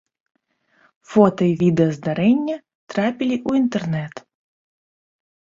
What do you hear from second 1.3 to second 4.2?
і відэа здарэння трапілі ў інтэрнэт.